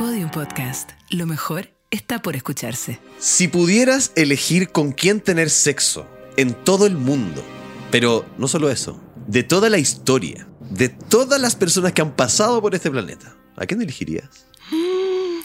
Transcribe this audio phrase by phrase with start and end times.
[0.00, 0.92] Podium Podcast.
[1.10, 2.98] Lo mejor está por escucharse.
[3.18, 6.06] Si pudieras elegir con quién tener sexo
[6.38, 7.44] en todo el mundo,
[7.90, 12.62] pero no solo eso, de toda la historia, de todas las personas que han pasado
[12.62, 14.46] por este planeta, ¿a quién elegirías?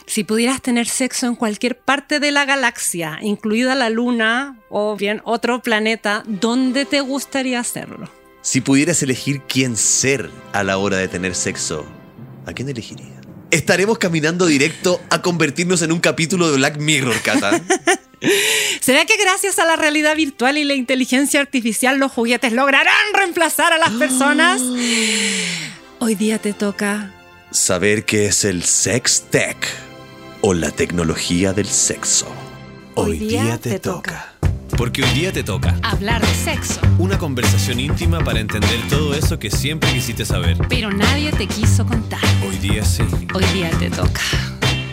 [0.06, 5.20] Si pudieras tener sexo en cualquier parte de la galaxia, incluida la Luna o bien
[5.26, 8.08] otro planeta, ¿dónde te gustaría hacerlo?
[8.40, 11.84] Si pudieras elegir quién ser a la hora de tener sexo,
[12.46, 13.15] ¿a quién elegirías?
[13.56, 17.58] Estaremos caminando directo a convertirnos en un capítulo de Black Mirror, Cata.
[18.80, 23.72] ¿Será que gracias a la realidad virtual y la inteligencia artificial los juguetes lograrán reemplazar
[23.72, 24.60] a las personas?
[26.00, 27.14] Hoy día te toca
[27.50, 29.56] Saber qué es el sex tech
[30.42, 32.26] o la tecnología del sexo.
[32.94, 34.34] Hoy día te toca.
[34.76, 35.74] Porque hoy día te toca.
[35.82, 40.58] hablar de sexo, Una conversación íntima para entender todo eso que siempre quisiste saber.
[40.68, 42.20] pero nadie te quiso contar.
[42.46, 43.02] Hoy día sí.
[43.34, 44.20] Hoy día te toca.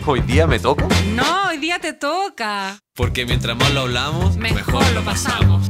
[0.06, 0.86] ¿Hoy día me toco?
[1.14, 2.78] No, hoy día te toca.
[2.94, 5.66] Porque mientras más lo hablamos, Mejor lo pasamos.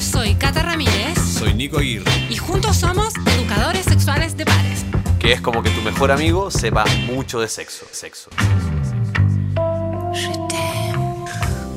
[0.00, 2.10] Soy Cata Ramírez Soy Nico Aguirre.
[2.30, 4.84] y juntos somos educadores sexuales de pares.
[5.18, 7.84] Que es como que tu mejor amigo sepa mucho de sexo.
[7.92, 8.30] Sexo.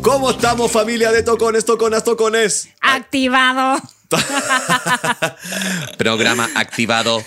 [0.03, 2.67] ¿Cómo estamos familia de tocones, toconas, tocones?
[2.81, 3.81] Activado.
[5.97, 7.23] Programa activado.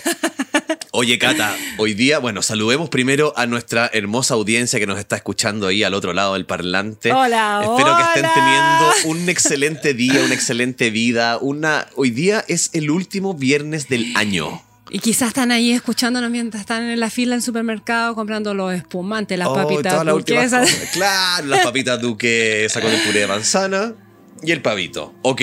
[0.91, 5.65] Oye, Cata, hoy día, bueno, saludemos primero a nuestra hermosa audiencia que nos está escuchando
[5.65, 7.11] ahí al otro lado del parlante.
[7.11, 11.39] Hola, Espero que estén teniendo un excelente día, una excelente vida.
[11.41, 14.66] Una, hoy día es el último viernes del año.
[14.89, 19.37] Y quizás están ahí escuchándonos mientras están en la fila del supermercado comprando los espumantes,
[19.37, 20.69] las Oh, papitas duquesas.
[20.71, 20.89] cosas.
[20.93, 23.93] Claro, las papitas duquesa con el puré de manzana
[24.43, 25.13] y el pavito.
[25.23, 25.41] Ok.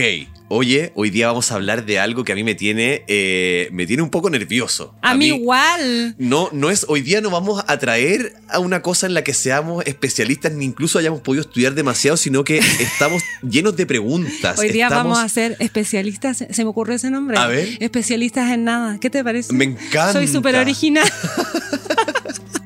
[0.49, 3.87] Oye, hoy día vamos a hablar de algo que a mí me tiene, eh, me
[3.87, 4.95] tiene un poco nervioso.
[5.01, 6.15] A mí igual.
[6.19, 9.33] No, no es, hoy día no vamos a traer a una cosa en la que
[9.33, 14.59] seamos especialistas ni incluso hayamos podido estudiar demasiado, sino que estamos llenos de preguntas.
[14.59, 16.45] Hoy día Estamos- vamos a ser especialistas.
[16.49, 17.39] Se me ocurrió ese nombre.
[17.39, 17.79] A ver.
[17.81, 18.99] Especialistas en nada.
[19.01, 19.53] ¿Qué te parece?
[19.55, 20.13] Me encanta.
[20.13, 21.11] Soy súper original.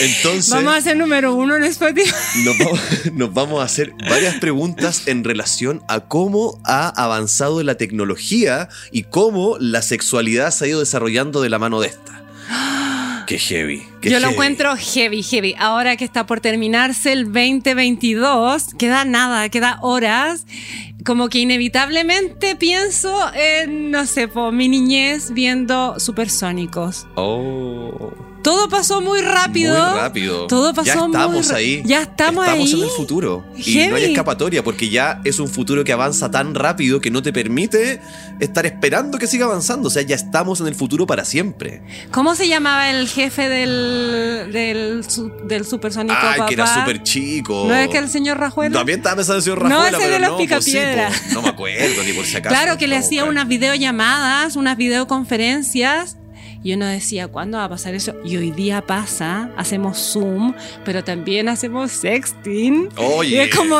[0.00, 2.10] Entonces, Vamos a ser número uno en Spotify.
[2.44, 2.80] nos vamos,
[3.12, 9.04] nos vamos a hacer varias preguntas en relación a cómo ha avanzado la tecnología y
[9.04, 12.22] cómo la sexualidad se ha ido desarrollando de la mano de esta.
[13.26, 13.82] Qué heavy.
[14.00, 14.34] qué Yo lo heavy.
[14.34, 15.54] encuentro heavy, heavy.
[15.58, 20.46] Ahora que está por terminarse el 2022, queda nada, queda horas.
[21.04, 27.06] Como que inevitablemente pienso en, no sé, po, mi niñez viendo supersónicos.
[27.16, 28.12] Oh.
[28.46, 29.74] Todo pasó muy rápido.
[29.74, 30.46] Muy rápido.
[30.46, 31.82] Todo pasó ya estamos muy ahí.
[31.84, 32.72] Ya estamos, ahí.
[32.72, 33.44] en el futuro.
[33.56, 37.22] Y no hay escapatoria porque ya es un futuro que avanza tan rápido que no
[37.22, 38.00] te permite
[38.38, 39.88] estar esperando que siga avanzando.
[39.88, 41.82] O sea, ya estamos en el futuro para siempre.
[42.12, 45.04] ¿Cómo se llamaba el jefe del, del,
[45.48, 46.46] del supersónico Ay, papá?
[46.46, 47.64] que era súper chico.
[47.66, 48.78] ¿No es que el señor Rajuela?
[48.78, 51.08] También estaba pensando en el señor No, Rajuela, ese de los no, pues sí, Picapiedra.
[51.08, 52.54] pues, no me acuerdo ni por si acaso.
[52.54, 56.16] Claro, que le hacía unas videollamadas, unas videoconferencias.
[56.66, 58.16] Y uno decía, ¿cuándo va a pasar eso?
[58.24, 60.52] Y hoy día pasa, hacemos Zoom,
[60.84, 62.88] pero también hacemos sexting.
[62.96, 63.36] Oye.
[63.36, 63.76] Y es como,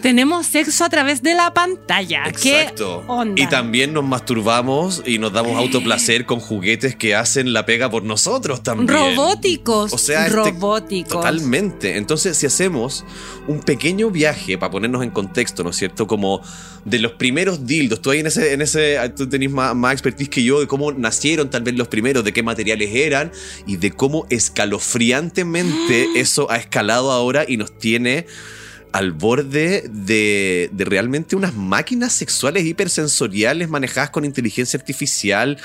[0.00, 2.22] tenemos sexo a través de la pantalla.
[2.28, 3.02] Exacto.
[3.04, 3.42] ¿Qué onda?
[3.42, 8.04] Y también nos masturbamos y nos damos autoplacer con juguetes que hacen la pega por
[8.04, 8.90] nosotros también.
[8.90, 9.92] Robóticos.
[9.92, 11.10] O sea, este- robóticos.
[11.10, 11.96] Totalmente.
[11.96, 13.04] Entonces, si hacemos
[13.48, 16.06] un pequeño viaje para ponernos en contexto, ¿no es cierto?
[16.06, 16.42] Como
[16.84, 18.00] de los primeros dildos.
[18.00, 20.92] Tú ahí en ese, en ese, tú tenés más, más expertise que yo de cómo
[20.92, 23.32] nacieron tal vez los primeros, de qué materiales eran
[23.66, 28.26] y de cómo escalofriantemente eso ha escalado ahora y nos tiene
[28.92, 35.58] al borde de, de realmente unas máquinas sexuales hipersensoriales manejadas con inteligencia artificial.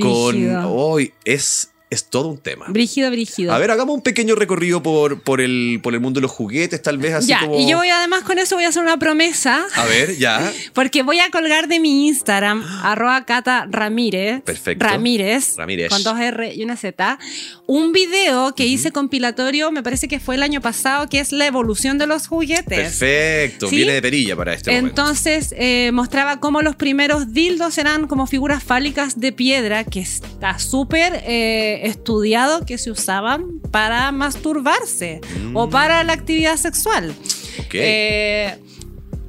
[0.00, 0.34] Con.
[0.34, 0.70] Brígido.
[0.70, 2.64] Hoy es, es todo un tema.
[2.68, 3.52] Brígido, brígido.
[3.52, 6.80] A ver, hagamos un pequeño recorrido por, por, el, por el mundo de los juguetes,
[6.80, 7.58] tal vez así ya, como.
[7.58, 9.66] y yo voy además con eso voy a hacer una promesa.
[9.74, 10.50] A ver, ya.
[10.72, 14.40] Porque voy a colgar de mi Instagram, arroba Cata Ramírez.
[14.40, 14.86] Perfecto.
[14.86, 15.56] Ramírez.
[15.58, 15.90] Ramírez.
[15.90, 17.18] Con dos R y una Z.
[17.66, 21.46] Un video que hice compilatorio, me parece que fue el año pasado, que es la
[21.46, 22.64] evolución de los juguetes.
[22.64, 23.68] Perfecto.
[23.68, 23.76] ¿Sí?
[23.76, 24.88] Viene de perilla para este momento.
[24.88, 30.58] Entonces eh, mostraba cómo los primeros dildos eran como figuras fálicas de piedra, que está
[30.58, 35.20] súper eh, estudiado que se usaban para masturbarse
[35.54, 37.08] o para la actividad sexual.
[37.08, 37.62] Mm.
[37.72, 38.58] Eh,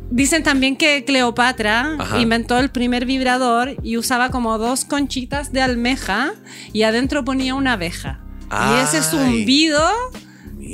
[0.10, 2.20] dicen también que Cleopatra Ajá.
[2.20, 6.34] inventó el primer vibrador y usaba como dos conchitas de almeja
[6.72, 8.20] y adentro ponía una abeja.
[8.52, 9.82] Y ese zumbido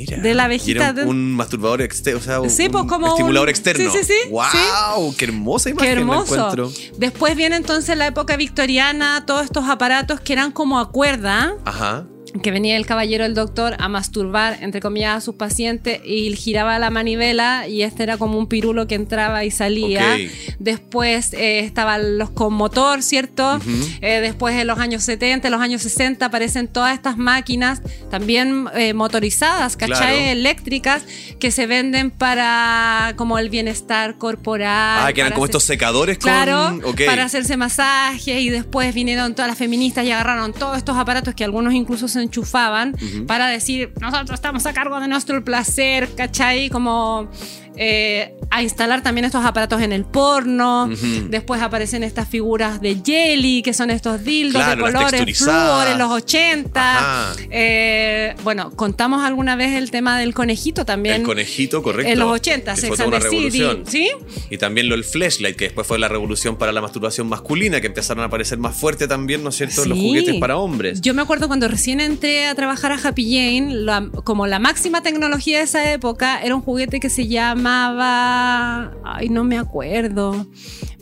[0.00, 0.16] Mira.
[0.18, 2.88] de la abejita era de- un, un masturbador externo, o sea, un, Sí, pues, un
[2.88, 3.90] como estimulador un- externo.
[3.92, 5.14] sí, sí, sí, ¡Wow!
[5.16, 6.34] ¡Qué hermosa imagen Qué me hermoso.
[6.34, 6.72] encuentro!
[6.96, 11.54] Después viene entonces la época victoriana, todos estos aparatos que eran como a cuerda.
[11.64, 12.06] Ajá.
[12.42, 16.78] Que venía el caballero el doctor a masturbar, entre comillas, a sus pacientes y giraba
[16.78, 20.16] la manivela y este era como un pirulo que entraba y salía.
[20.58, 23.58] Después eh, estaban los con motor, ¿cierto?
[24.00, 28.66] Eh, después en los años 70, en los años 60 aparecen todas estas máquinas también
[28.74, 29.96] eh, motorizadas, ¿cachai?
[29.96, 30.16] Claro.
[30.16, 31.02] Eléctricas
[31.38, 35.06] que se venden para como el bienestar corporal.
[35.06, 36.30] Ah, que eran como hacer- estos secadores con.
[36.30, 37.00] Claro, ok.
[37.06, 41.44] para hacerse masajes y después vinieron todas las feministas y agarraron todos estos aparatos que
[41.44, 42.94] algunos incluso se enchufaban
[43.26, 46.70] para decir, nosotros estamos a cargo de nuestro placer, ¿cachai?
[46.70, 47.28] Como
[47.76, 50.90] eh, a instalar también estos aparatos en el porno.
[51.28, 55.98] Después aparecen estas figuras de jelly, que son estos dildos Claro, de colores, flúor en
[55.98, 56.98] los 80.
[56.98, 57.36] Ajá.
[57.50, 61.16] Eh, bueno, contamos alguna vez el tema del conejito también.
[61.16, 62.12] El conejito, correcto.
[62.12, 63.82] En los 80, que Sex fue and the City.
[63.86, 64.10] ¿sí?
[64.50, 67.86] Y también lo del flashlight, que después fue la revolución para la masturbación masculina, que
[67.86, 69.84] empezaron a aparecer más fuerte también, ¿no es cierto?
[69.84, 71.00] Los juguetes para hombres.
[71.00, 75.02] Yo me acuerdo cuando recién entré a trabajar a Happy Jane, la- como la máxima
[75.02, 78.92] tecnología de esa época era un juguete que se llamaba.
[79.04, 80.46] Ay, no me acuerdo.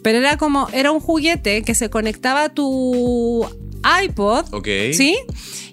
[0.02, 0.68] Pero era como.
[0.72, 3.46] Era un juguete que se conectaba a tu
[4.04, 4.46] iPod.
[4.54, 4.68] Ok.
[4.92, 5.18] ¿Sí?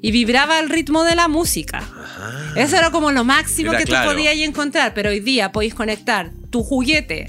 [0.01, 1.79] Y vibraba al ritmo de la música.
[1.79, 2.53] Ajá.
[2.55, 4.09] Eso era como lo máximo Era que claro.
[4.11, 7.27] tú podías encontrar, pero hoy día podéis conectar tu juguete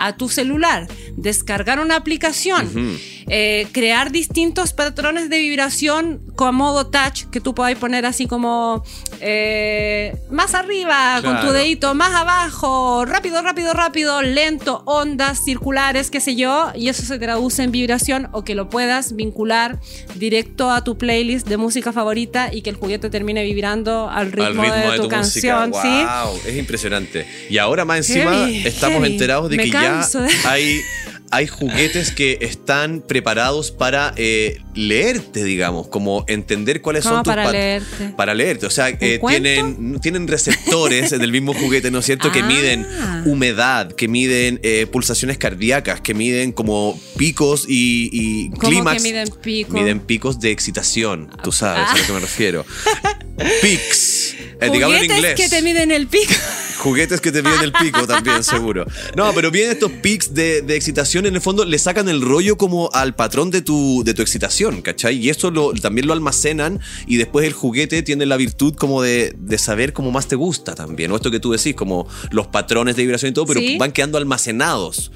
[0.00, 2.98] a tu celular, descargar una aplicación, Ujú.
[3.26, 8.84] Eh, crear distintos patrones de vibración con modo touch que tú podáis poner así como
[9.20, 16.20] eh, más arriba con tu dedito, más abajo, rápido, rápido, rápido, lento, ondas circulares, qué
[16.20, 19.78] sé yo, y eso se traduce en vibración o que lo puedas vincular
[20.14, 24.46] directo a tu playlist de música favorita y que el juguete termine vibrando al ritmo,
[24.46, 25.82] al ritmo de, de, tu, tu, canción, música.
[25.82, 26.28] ¿sí?
[26.30, 27.26] Wow, es impresionante.
[27.50, 29.12] Y ahora más encima Heavy, estamos heavy.
[29.12, 30.80] enterados de Me que canso ya hay,
[31.30, 37.50] hay juguetes que están preparados para eh, leerte, digamos, como entender cuáles son tus para
[37.50, 38.14] leerte.
[38.16, 42.32] Para leerte, o sea, eh, tienen, tienen receptores del mismo juguete, ¿no es cierto?
[42.32, 42.46] Que Ah.
[42.46, 42.86] miden
[43.26, 49.02] humedad, que miden eh, pulsaciones cardíacas, que miden como picos y, y ¿Cómo clímax.
[49.02, 49.72] miden pico?
[49.74, 51.92] Miden picos de excitación, tú sabes Ah.
[51.92, 52.64] a lo que me refiero.
[53.62, 54.27] Pics.
[54.60, 55.34] Eh, digámoslo en Juguetes inglés.
[55.40, 56.32] que te miden el pico.
[56.78, 58.86] Juguetes que te miden el pico también, seguro.
[59.16, 62.56] No, pero bien estos pics de, de excitación, en el fondo le sacan el rollo
[62.56, 65.16] como al patrón de tu, de tu excitación, ¿cachai?
[65.16, 69.34] Y esto lo, también lo almacenan y después el juguete tiene la virtud como de,
[69.36, 71.10] de saber cómo más te gusta también.
[71.10, 73.76] O esto que tú decís, como los patrones de vibración y todo, pero Sí.
[73.76, 75.10] van quedando almacenados.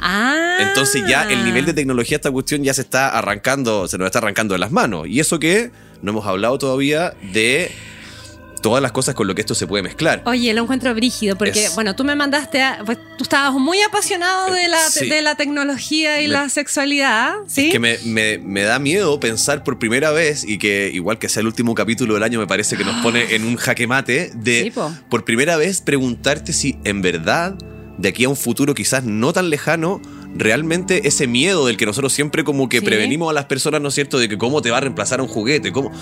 [0.00, 0.58] Ah.
[0.60, 4.18] Entonces ya el nivel de tecnología esta cuestión ya se está arrancando, se nos está
[4.18, 5.06] arrancando de las manos.
[5.08, 5.70] Y eso que
[6.02, 7.70] no hemos hablado todavía de
[8.64, 10.22] todas las cosas con lo que esto se puede mezclar.
[10.24, 13.78] Oye, lo encuentro brígido porque, Es- bueno, tú me mandaste, a- pues tú estabas muy
[13.82, 15.06] apasionado de la, Sí.
[15.06, 17.68] de la tecnología y Me- la sexualidad, ¿sí?
[17.68, 21.42] Que me, me- me da miedo pensar por primera vez y que igual que sea
[21.42, 24.62] el último capítulo del año me parece que nos pone en un jaque mate de
[24.62, 24.90] Sí, po.
[25.10, 27.54] por primera vez preguntarte si en verdad
[27.98, 30.00] de aquí a un futuro quizás no tan lejano
[30.34, 32.84] realmente ese miedo del que nosotros siempre como que Sí.
[32.84, 34.18] prevenimos a las personas, ¿no es cierto?
[34.18, 35.92] De que cómo te va a reemplazar un juguete, cómo...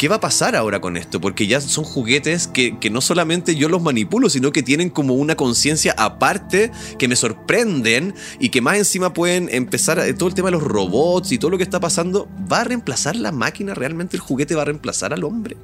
[0.00, 1.20] ¿Qué va a pasar ahora con esto?
[1.20, 5.12] Porque ya son juguetes que, que no solamente yo los manipulo, sino que tienen como
[5.12, 10.34] una conciencia aparte que me sorprenden y que más encima pueden empezar a- todo el
[10.34, 12.30] tema de los robots y todo lo que está pasando.
[12.50, 13.74] ¿Va a reemplazar la máquina?
[13.74, 15.58] ¿Realmente el juguete va a reemplazar al hombre?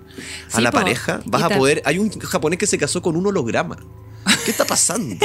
[0.53, 1.23] ¿A Sí, la pareja?
[1.25, 1.81] ¿Vas a poder?
[1.87, 3.79] Hay un japonés que se casó con un holograma.
[4.46, 5.17] ¿Qué está pasando?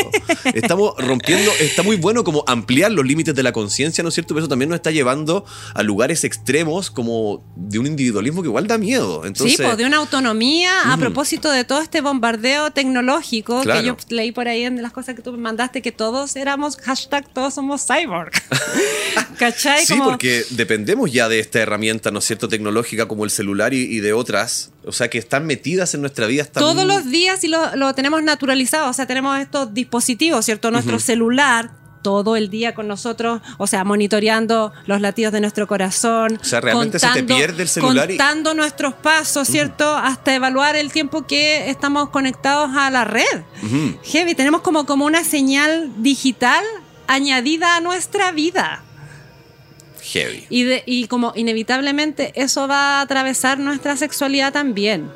[0.54, 4.34] Estamos rompiendo, está muy bueno como ampliar los límites de la conciencia, ¿no es cierto?
[4.34, 8.68] Pero eso también nos está llevando a lugares extremos como de un individualismo que igual
[8.68, 9.24] da miedo.
[9.26, 11.00] Entonces, sí, pues de una autonomía a Mm.
[11.00, 13.80] propósito de todo este bombardeo tecnológico Claro.
[13.82, 16.78] que yo leí por ahí en las cosas que tú me mandaste que todos éramos
[16.78, 18.32] hashtag todos somos cyborg.
[19.38, 19.86] ¿Cachai?
[19.86, 23.74] Sí, Como- porque dependemos ya de esta herramienta, ¿no es cierto?, tecnológica como el celular
[23.74, 26.46] y, y de otras, o sea, que están metidas en nuestra vida.
[26.46, 30.72] Todos los días y lo, lo tenemos naturalizado, o sea, tenemos estos dispositivos, ¿cierto?
[30.72, 36.40] Nuestro celular todo el día con nosotros, o sea, monitoreando los latidos de nuestro corazón.
[36.42, 39.96] O sea, realmente se te pierde el celular y- Contando nuestros pasos, ¿cierto?
[39.96, 43.44] Hasta evaluar el tiempo que estamos conectados a la red.
[43.64, 44.00] Ujú.
[44.04, 46.64] Heavy, tenemos como, como una señal digital
[47.06, 48.82] añadida a nuestra vida.
[50.02, 50.48] Heavy.
[50.50, 55.12] Y, de- y como inevitablemente eso va a atravesar nuestra sexualidad también.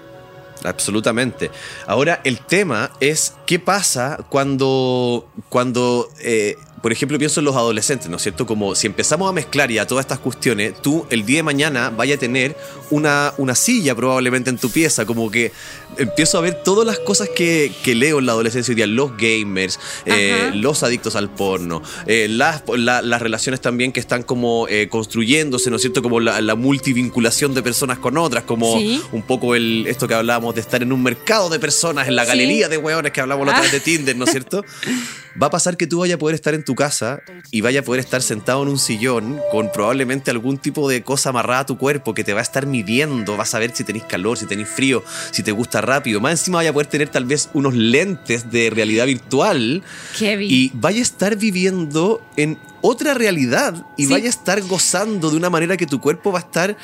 [0.66, 1.52] Absolutamente.
[1.88, 8.10] Ahora, el tema es qué pasa cuando, cuando eh, por ejemplo, pienso en los adolescentes,
[8.10, 8.46] ¿no es cierto?
[8.46, 12.14] Como si empezamos a mezclar ya todas estas cuestiones, tú el día de mañana vaya
[12.14, 12.56] a tener
[12.92, 15.52] una, una silla probablemente en tu pieza, como que
[15.98, 19.18] empiezo a ver todas las cosas que, que leo en la adolescencia hoy día, los
[19.18, 24.68] gamers, eh, los adictos al porno, eh, las, la- las relaciones también que están como
[24.70, 26.04] eh, construyéndose, ¿no es cierto?
[26.04, 29.02] Como la, la multivinculación de personas con otras, como Sí.
[29.12, 32.26] un poco el, esto que hablábamos de estar en un mercado de personas, en la
[32.26, 32.28] Sí.
[32.30, 34.64] galería de hueones que hablamos la otra vez de Tinder, ¿no es cierto?
[35.42, 37.86] Va a pasar que tú vayas a poder estar en tu casa y vayas a
[37.86, 41.78] poder estar sentado en un sillón con probablemente algún tipo de cosa amarrada a tu
[41.78, 44.70] cuerpo que te va a estar midiendo, vas a ver si tenéis calor, si tenéis
[44.70, 46.22] frío, si te gusta rápido.
[46.22, 50.48] Más encima vaya a poder tener tal vez unos lentes de realidad virtual Heavy.
[50.50, 54.12] y vaya a estar viviendo en otra realidad y Sí.
[54.12, 56.78] vaya a estar gozando de una manera que tu cuerpo va a estar...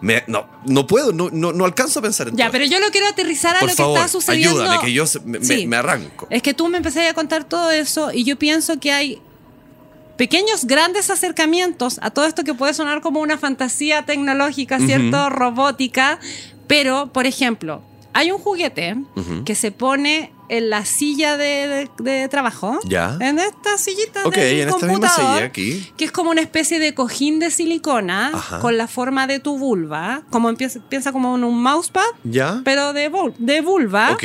[0.00, 2.52] Me- no, no puedo, no, no, no alcanzo a pensar en Ya, todo.
[2.52, 4.60] pero yo lo quiero aterrizar a Por lo favor, que está sucediendo.
[4.62, 5.66] ayúdame, que yo me, me- Sí.
[5.66, 6.26] me arranco.
[6.30, 9.20] Es que tú me empezaste a contar todo eso y yo pienso que hay
[10.16, 15.28] pequeños, grandes acercamientos a todo esto que puede sonar como una fantasía tecnológica, ¿cierto?
[15.30, 16.18] Robótica.
[16.66, 17.82] Pero, por ejemplo,
[18.12, 18.96] hay un juguete
[19.44, 22.78] que se pone en la silla de, de- de trabajo.
[22.84, 23.16] Ya.
[23.20, 25.92] En esta sillita Ok, del en esta misma silla aquí.
[25.96, 28.60] Que es como una especie de cojín de silicona Ajá.
[28.60, 30.22] con la forma de tu vulva.
[30.30, 32.60] Como empieza, piensa como en un mousepad, ¿Ya?
[32.64, 34.20] pero de, de vulva Ok.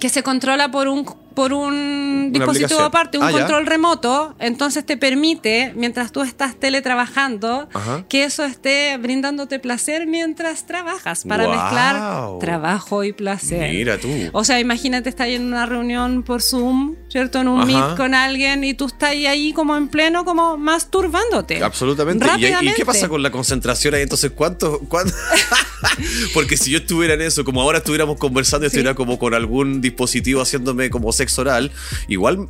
[0.00, 3.38] que se controla por un por un dispositivo aparte, un Ah, ya.
[3.40, 8.04] control remoto, entonces te permite, mientras tú estás teletrabajando, Ajá.
[8.08, 13.70] que eso esté brindándote placer mientras trabajas, para mezclar trabajo y placer.
[13.70, 14.08] Mira tú.
[14.32, 17.38] O sea, imagínate estar en una reunión por Zoom, ¿cierto?
[17.40, 17.66] En un Ajá.
[17.66, 21.62] Meet con alguien y tú estás ahí como en pleno, como masturbándote.
[21.62, 22.26] Absolutamente.
[22.26, 22.76] ¿Y, ahí- ¿Y Rápidamente.
[22.76, 24.02] qué pasa con la concentración ahí?
[24.02, 24.80] Entonces, ¿cuánto?
[24.88, 25.14] cuánto?
[26.34, 28.78] Porque si yo estuviera en eso, como ahora estuviéramos conversando y Sí.
[28.78, 31.70] estuviera como con algún dispositivo haciéndome como sexo oral,
[32.08, 32.48] igual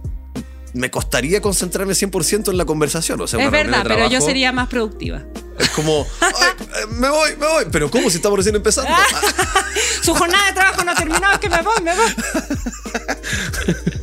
[0.73, 3.21] me costaría concentrarme 100% en la conversación.
[3.21, 5.25] O sea, Es verdad, de pero yo sería más productiva.
[5.59, 7.65] Es como, "Ay, eh, me voy, me voy.
[7.71, 8.91] Pero ¿cómo si estamos recién empezando?
[10.03, 12.11] Su jornada de trabajo no ha terminado, es que me voy, me voy.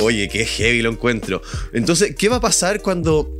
[0.00, 1.42] Oye, qué heavy lo encuentro.
[1.72, 3.30] Entonces, ¿qué va a pasar cuando...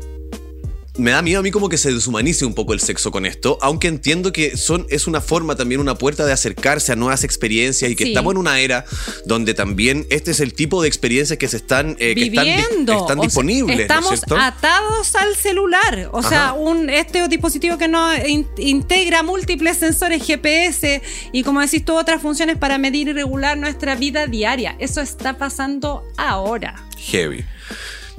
[0.98, 3.58] Me da miedo a mí como que se deshumanice un poco el sexo con esto,
[3.60, 7.90] aunque entiendo que son, es una forma también, una puerta de acercarse a nuevas experiencias
[7.90, 8.10] y que Sí.
[8.10, 8.86] estamos en una era
[9.26, 13.06] donde también este es el tipo de experiencias que se están, eh, que están, viviendo.
[13.06, 13.76] sea, disponibles.
[13.76, 16.08] ¿no es estamos atados al celular.
[16.12, 21.84] O sea, un, este dispositivo que no in- integra múltiples sensores GPS y, como decís
[21.84, 24.76] tú, otras funciones para medir y regular nuestra vida diaria.
[24.78, 26.86] Eso está pasando ahora.
[26.96, 27.44] Heavy.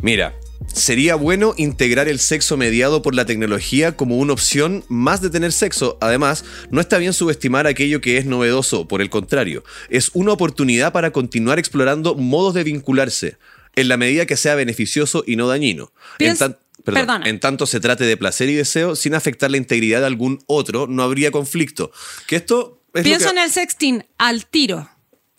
[0.02, 0.36] Mira,
[0.74, 5.52] sería bueno integrar el sexo mediado por la tecnología como una opción más de tener
[5.52, 5.98] sexo.
[6.02, 10.94] Además, no está bien subestimar aquello que es novedoso, por el contrario, es una oportunidad
[10.94, 13.38] para continuar explorando modos de vincularse,
[13.76, 15.92] en la medida que sea beneficioso y no dañino.
[16.20, 20.00] En, tan- perdón, en tanto se trate de placer y deseo, sin afectar la integridad
[20.02, 21.92] de algún otro, no habría conflicto.
[22.28, 24.90] Que esto es Pienso que en el sexting al tiro.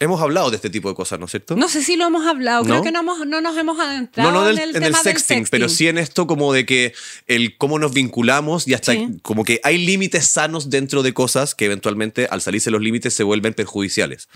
[0.01, 1.57] Hemos hablado de este tipo de cosas, ¿no es cierto?
[1.57, 2.69] No sé si lo hemos hablado, ¿No?
[2.69, 4.83] creo que no, hemos- no nos hemos adentrado No, no del- en el en el
[4.93, 6.93] tema del sexting, pero sí en esto como de que
[7.27, 9.09] el cómo nos vinculamos y hasta Sí.
[9.23, 13.25] como que hay límites sanos dentro de cosas que eventualmente al salirse los límites se
[13.25, 14.29] vuelven perjudiciales.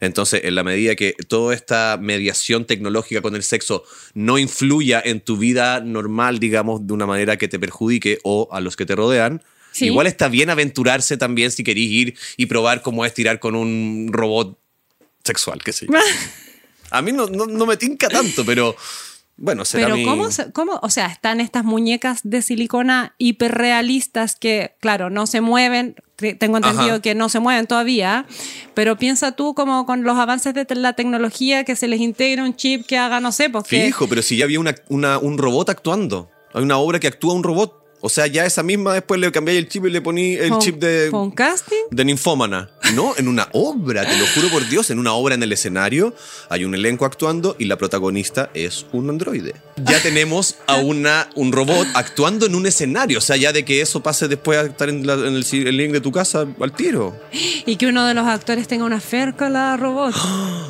[0.00, 3.84] Entonces, en la medida que toda esta mediación tecnológica con el sexo
[4.14, 8.60] no influya en tu vida normal, digamos, de una manera que te perjudique o a
[8.60, 9.84] los que te rodean, Sí.
[9.86, 14.08] igual está bien aventurarse también si querís ir y probar cómo es tirar con un
[14.10, 14.58] robot
[15.24, 15.92] sexual, qué sé yo.
[16.92, 18.74] A mí no, no, no me tinca tanto, pero
[19.36, 24.34] bueno, será Pero mi- ¿cómo, se- cómo, o sea, están estas muñecas de silicona hiperrealistas
[24.36, 27.00] que, claro, no se mueven, tengo entendido Ajá.
[27.00, 28.26] que no se mueven todavía,
[28.74, 32.54] pero piensa tú como con los avances de la tecnología que se les integre un
[32.56, 35.38] chip que haga, no sé, pues que- Fijo, pero si ya había una, una- un
[35.38, 36.28] robot actuando.
[36.52, 37.79] Hay una obra que actúa un robot.
[38.02, 40.56] O sea, ya esa misma después le cambiáis el chip y le poní el ¿Fue
[40.56, 41.76] un- chip de, casting?
[41.90, 42.70] de ninfómana.
[42.94, 46.12] No, en una obra, te lo juro por Dios, en una obra en el escenario
[46.48, 49.54] hay un elenco actuando y la protagonista es un androide.
[49.84, 53.18] Ya tenemos a una, un robot actuando en un escenario.
[53.18, 55.76] O sea, ya de que eso pase después a estar en, la- en el, el
[55.76, 57.14] link de tu casa al tiro.
[57.66, 60.14] Y que uno de los actores tenga una fer con la robot.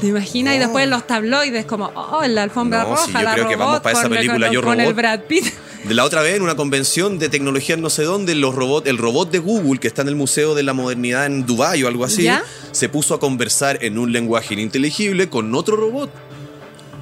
[0.00, 0.56] ¿Te imaginas?
[0.56, 3.54] Y después los tabloides, como, oh, en la alfombra No, roja, yo la creo que
[3.54, 4.94] robot vamos para esa con, película, con- Yo, con el.
[4.94, 5.46] Brad Pitt.
[5.84, 8.99] De la otra vez, en una convención de tecnología no sé dónde, los robot, el
[8.99, 12.04] robot de Google, que está en el Museo de la Modernidad en Dubái o algo
[12.04, 12.44] así, ¿Ya?
[12.70, 16.10] se puso a conversar en un lenguaje ininteligible con otro robot.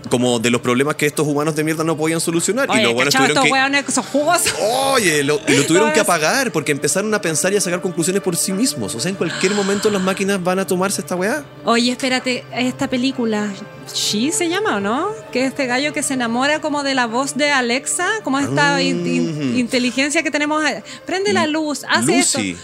[0.09, 2.69] Como de los problemas que estos humanos de mierda no podían solucionar.
[2.69, 3.93] y Oye, los buenos tuvieron que.
[3.93, 4.55] son jugosos.
[4.61, 7.81] Oye, lo, y lo tuvieron que es- apagar porque empezaron a pensar y a sacar
[7.81, 8.95] conclusiones por sí mismos.
[8.95, 11.45] O sea, en cualquier momento las máquinas van a tomarse esta weá.
[11.65, 13.49] Oye, espérate, esta película,
[13.95, 15.09] ¿She se llama o no?
[15.33, 19.07] Que este gallo que se enamora como de la voz de Alexa, como esta in-
[19.07, 19.59] in- Mm.
[19.59, 20.63] inteligencia que tenemos.
[21.07, 22.39] Prende la luz, hace esto.
[22.39, 22.57] Lucy.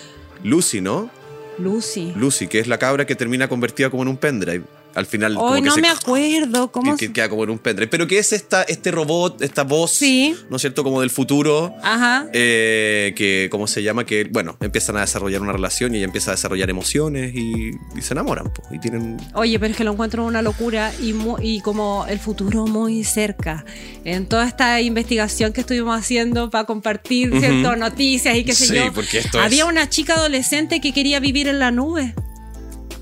[0.42, 1.10] Lucy, ¿no?
[1.58, 2.12] Lucy.
[2.16, 4.64] Lucy, que es la cabra que termina convertida como en un pendrive.
[4.94, 6.96] Al final, Hoy que no se- me acuerdo cómo.
[6.96, 7.88] que, que queda como en un pendrive.
[7.90, 10.34] Pero que es esta, este robot, esta voz, Sí.
[10.50, 10.84] ¿no es cierto?
[10.84, 11.74] Como del futuro.
[11.82, 12.26] Ajá.
[12.32, 14.04] eh, que, ¿cómo se llama?
[14.06, 18.02] Que, bueno, empiezan a desarrollar una relación y ella empieza a desarrollar emociones y, y
[18.02, 19.16] se enamoran, po, y tienen...
[19.34, 23.64] Oye, pero es que lo encuentro una locura y, y como el futuro muy cerca.
[24.04, 28.74] En toda esta investigación que estuvimos haciendo para compartir ciertas noticias y qué sé Sí,
[28.76, 28.92] yo.
[28.92, 32.14] porque esto Había es- una chica adolescente que quería vivir en la nube.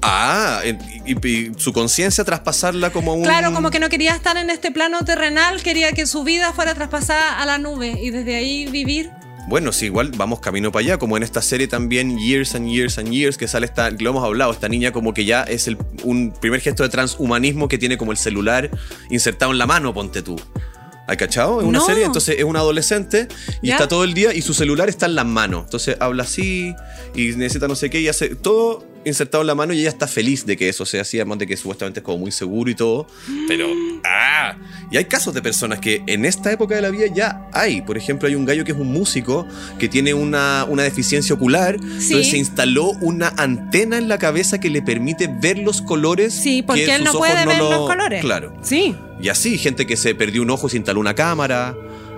[0.02, 0.60] Ah,
[1.06, 3.22] y, y su conciencia traspasarla como un...
[3.22, 6.74] Claro, como que no quería estar en este plano terrenal, quería que su vida fuera
[6.74, 9.10] traspasada a la nube y desde ahí vivir.
[9.48, 12.98] Bueno, sí, igual vamos camino para allá, como en esta serie también Years and Years
[12.98, 15.76] and Years, que sale esta, lo hemos hablado, esta niña como que ya es el,
[16.04, 18.70] un primer gesto de transhumanismo que tiene como el celular
[19.10, 20.40] insertado en la mano, ponte tú.
[21.08, 21.60] ¿Hay cachado?
[21.60, 21.84] Es una No.
[21.86, 23.26] serie, entonces es un adolescente
[23.60, 23.74] y ¿Ya?
[23.74, 25.64] está todo el día y su celular está en las manos.
[25.64, 26.74] Entonces habla así
[27.16, 30.06] y necesita no sé qué y hace todo insertado en la mano y ella está
[30.06, 32.74] feliz de que eso sea así, además de que supuestamente es como muy seguro y
[32.74, 33.06] todo.
[33.48, 33.66] Pero,
[34.04, 34.56] ¡ah!
[34.90, 37.82] Y hay casos de personas que en esta época de la vida ya hay.
[37.82, 39.46] Por ejemplo, hay un gallo que es un músico
[39.78, 41.76] que tiene una, una deficiencia ocular.
[41.80, 41.86] Sí.
[42.06, 46.34] Entonces se instaló una antena en la cabeza que le permite ver los colores.
[46.34, 48.20] Sí, porque que él no sus ojos puede ver lo- los colores.
[48.20, 48.54] Claro.
[48.62, 48.94] Sí.
[49.20, 51.74] Y así, gente que se perdió un ojo y se instaló una cámara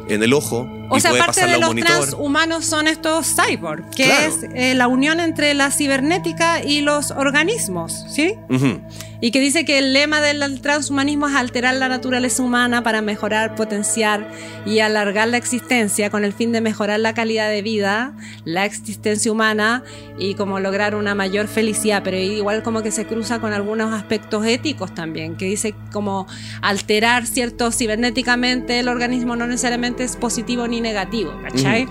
[0.08, 0.68] en el ojo.
[0.90, 1.90] O sea, parte de los monitor.
[1.90, 4.26] transhumanos son estos cyborg, que Claro.
[4.26, 8.34] es eh, la unión entre la cibernética y los organismos, ¿sí?
[8.50, 8.80] Ujú.
[9.20, 13.54] Y que dice que el lema del transhumanismo es alterar la naturaleza humana para mejorar,
[13.54, 14.28] potenciar
[14.66, 18.12] y alargar la existencia con el fin de mejorar la calidad de vida,
[18.44, 19.82] la existencia humana
[20.18, 24.44] y como lograr una mayor felicidad, pero igual como que se cruza con algunos aspectos
[24.46, 26.26] éticos también, que dice como
[26.60, 31.88] alterar cierto cibernéticamente el organismo no necesariamente es positivo ni negativo, ¿cachai?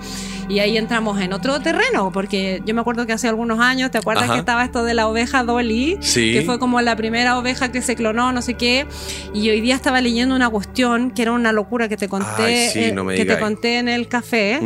[0.48, 3.98] Y ahí entramos en otro terreno, porque yo me acuerdo que hace algunos años, ¿te
[3.98, 4.34] acuerdas Ajá.
[4.34, 5.96] que estaba esto de la oveja Dolly?
[6.00, 6.32] Sí.
[6.34, 8.86] Que fue como la primera oveja que se clonó, no sé qué.
[9.32, 12.68] Y hoy día estaba leyendo una cuestión que era una locura que te conté, Ay,
[12.70, 14.60] sí, eh, no me que te conté en el café,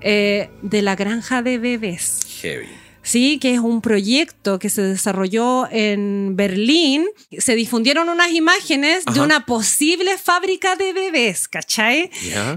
[0.00, 2.20] eh, de la granja de bebés.
[2.42, 2.83] Heavy.
[3.04, 7.06] Sí, que es un proyecto que se desarrolló en Berlín.
[7.38, 12.10] Se difundieron unas imágenes de una posible fábrica de bebés, ¿cachai?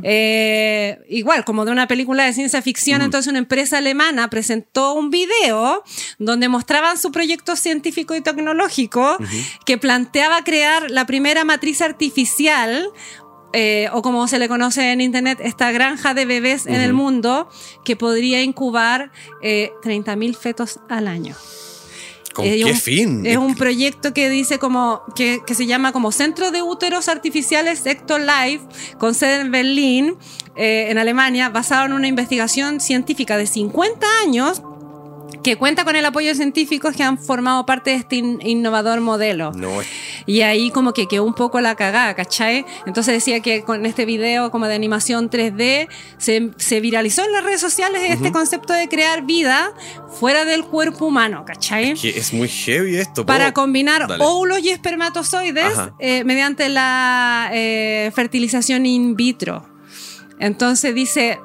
[0.03, 5.09] Eh, igual, como de una película de ciencia ficción, entonces una empresa alemana presentó un
[5.09, 5.83] video
[6.17, 9.17] donde mostraban su proyecto científico y tecnológico
[9.65, 12.89] que planteaba crear la primera matriz artificial.
[13.53, 17.49] Eh, o como se le conoce en internet, esta granja de bebés en el mundo
[17.83, 21.35] que podría incubar eh, 30.000 fetos al año.
[22.33, 23.25] ¿Con qué un- fin?
[23.25, 27.83] Es un proyecto que dice como que, que se llama como Centro de Úteros Artificiales
[27.87, 28.59] Ecto Life,
[28.99, 30.17] con sede en Berlín,
[30.55, 34.61] eh, en Alemania, basado en una investigación científica de 50 años
[35.43, 39.01] que cuenta con el apoyo de científicos que han formado parte de este in- innovador
[39.01, 39.51] modelo.
[39.53, 39.87] No, es-
[40.25, 42.65] Y ahí como que quedó un poco la cagada, ¿cachai?
[42.85, 45.87] Entonces decía que con este video como de animación 3D
[46.17, 49.71] se, se viralizó en las redes sociales este concepto de crear vida
[50.19, 51.93] fuera del cuerpo humano, ¿cachai?
[51.93, 53.25] que es muy heavy esto.
[53.25, 53.53] para ¿puedo?
[53.53, 54.23] combinar Dale.
[54.23, 59.65] óvulos y espermatozoides eh, mediante la eh, fertilización in vitro.
[60.39, 61.39] Entonces dice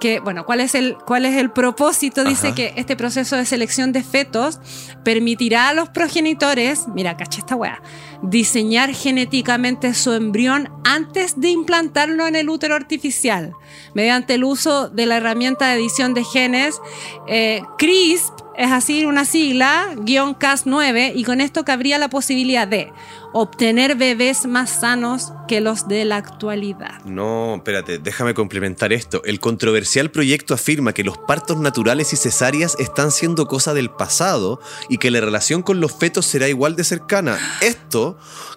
[0.00, 2.24] que, bueno, ¿cuál es el, cuál es el propósito?
[2.24, 2.56] Dice Ajá.
[2.56, 4.58] que este proceso de selección de fetos
[5.04, 7.80] permitirá a los progenitores, mira, cacha esta weá,
[8.22, 13.54] diseñar genéticamente su embrión antes de implantarlo en el útero artificial,
[13.94, 16.80] mediante el uso de la herramienta de edición de genes
[17.28, 22.92] eh, CRISP, es así una sigla, guion CAS9, y con esto cabría la posibilidad de
[23.32, 27.02] obtener bebés más sanos que los de la actualidad.
[27.04, 29.22] No, espérate, déjame complementar esto.
[29.24, 34.60] El controversial proyecto afirma que los partos naturales y cesáreas están siendo cosa del pasado
[34.90, 37.38] y que la relación con los fetos será igual de cercana.
[37.62, 38.09] Esto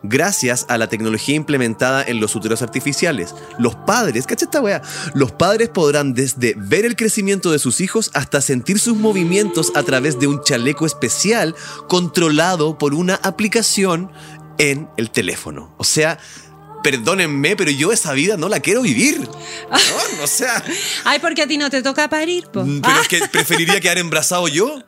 [0.04, 3.34] gracias a la tecnología implementada en los úteros artificiales.
[3.58, 4.82] Los padres, cacha esta wea,
[5.14, 9.84] los padres podrán desde ver el crecimiento de sus hijos hasta sentir sus movimientos a
[9.84, 11.56] través de un chaleco especial
[11.88, 14.12] controlado por una aplicación
[14.58, 15.74] en el teléfono.
[15.78, 16.20] O sea,
[16.84, 19.22] perdónenme, pero yo esa vida no la quiero vivir.
[19.22, 20.64] No, o sea,
[21.06, 22.64] Ay, porque a ti no te toca parir, po.
[22.64, 24.84] pero Ah, es que preferiría quedar embarazado yo ah.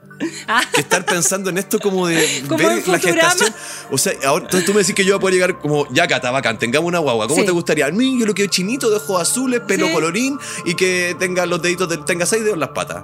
[0.73, 3.53] Que estar pensando en esto como de Como ver la gestación.
[3.91, 6.07] O sea, ahora entonces tú me decís que yo voy a poder llegar como, ya
[6.07, 7.27] Cata, bacán, tengamos una guagua.
[7.27, 7.45] ¿Cómo Sí.
[7.45, 7.87] te gustaría?
[7.87, 9.93] A mí yo lo quiero chinito, de ojos azules, pelo Sí.
[9.93, 13.03] colorín y que tenga los deditos, de- tenga seis dedos en las patas.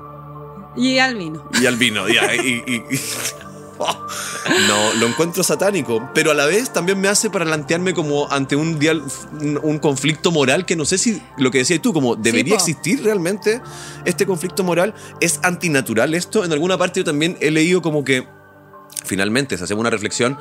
[0.78, 1.50] Y al vino.
[1.62, 3.00] Y albino, ya, y, y- y-
[4.68, 8.56] No, lo encuentro satánico, pero a la vez también me hace para plantearme como ante
[8.56, 9.04] un, dial-
[9.62, 13.62] un, conflicto moral que no sé si lo que decías tú, como debería existir realmente
[14.06, 14.94] este conflicto moral.
[15.20, 16.44] ¿Es antinatural esto?
[16.44, 18.28] En alguna parte yo también he leído como que
[19.04, 20.38] finalmente, si hacemos una reflexión,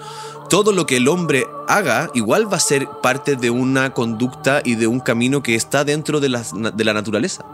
[0.48, 4.74] todo lo que el hombre haga igual va a ser parte de una conducta y
[4.74, 7.44] de un camino que está dentro de la, de la naturaleza.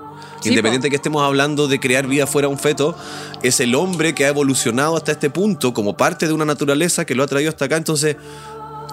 [0.41, 2.97] Sí, Independiente que estemos hablando de crear vida fuera un feto,
[3.43, 7.15] es el hombre que ha evolucionado hasta este punto como parte de una naturaleza que
[7.15, 7.77] lo ha traído hasta acá.
[7.77, 8.17] Entonces,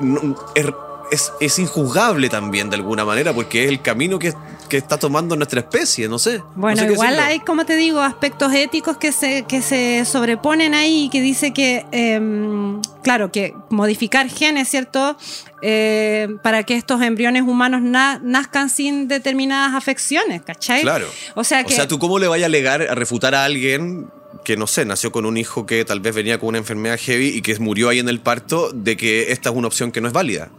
[0.02, 0.66] no- es,
[1.12, 4.34] es- es injuzgable también de alguna manera porque es el camino que,
[4.70, 6.40] que está tomando nuestra especie, no sé.
[6.40, 10.74] No Bueno, sé igual hay, como te digo, aspectos éticos que se, que se sobreponen
[10.74, 15.16] ahí, que dice que, em, claro, que modificar genes, ¿cierto?
[15.62, 20.82] Eh, para que estos embriones humanos na- nazcan sin determinadas afecciones, ¿cachai?
[20.82, 21.08] Claro.
[21.36, 21.74] O sea O que...
[21.76, 24.10] sea, ¿tú cómo le vayas a alegar, a refutar a alguien
[24.44, 27.28] que, no sé, nació con un hijo que tal vez venía con una enfermedad heavy
[27.28, 30.08] y que murió ahí en el parto, de que esta es una opción que no
[30.08, 30.50] es válida?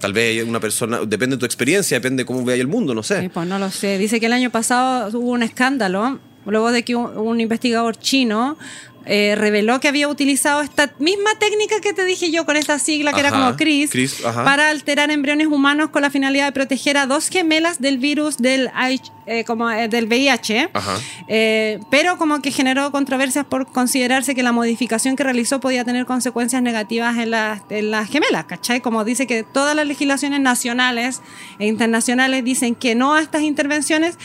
[0.00, 3.02] Tal vez una persona, depende de tu experiencia, depende de cómo veas el mundo, no
[3.02, 3.30] sé.
[3.32, 3.98] Pues no lo sé.
[3.98, 8.56] Dice que el año pasado hubo un escándalo, luego de que un investigador chino
[9.06, 13.12] eh, reveló que había utilizado esta misma técnica que te dije yo con esta sigla
[13.12, 14.44] que era como CRIS, ajá.
[14.44, 18.70] para alterar embriones humanos con la finalidad de proteger a dos gemelas del virus del,
[19.26, 20.70] eh, como, eh, del VIH.
[21.90, 26.62] Pero como que generó controversias por considerarse que la modificación que realizó podía tener consecuencias
[26.62, 28.80] negativas en las, en las gemelas, ¿cachai?
[28.80, 31.22] Como dice que todas las legislaciones nacionales
[31.58, 34.18] e internacionales dicen que no a estas intervenciones